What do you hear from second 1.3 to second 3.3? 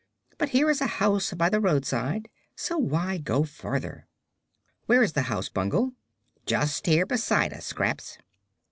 by the roadside, so why